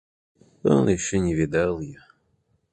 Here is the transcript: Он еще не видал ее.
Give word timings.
Он 0.63 0.89
еще 0.89 1.19
не 1.19 1.35
видал 1.35 1.79
ее. 1.79 2.03